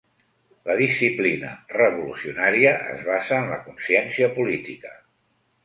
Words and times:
La 0.69 0.77
disciplina 0.79 1.51
«revolucionària» 1.73 2.73
es 2.95 3.05
basa 3.13 3.39
en 3.43 3.47
la 3.55 3.63
consciència 3.69 4.33
política 4.41 4.99